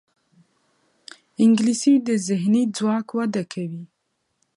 [1.43, 3.83] انګلیسي د ذهني ځواک وده کوي